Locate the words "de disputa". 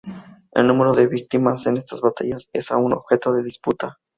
3.33-3.99